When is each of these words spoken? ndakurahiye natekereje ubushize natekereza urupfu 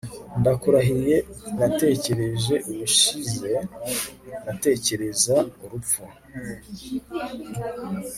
ndakurahiye 0.39 1.15
natekereje 1.57 2.55
ubushize 2.69 3.51
natekereza 4.45 5.35
urupfu 5.63 6.01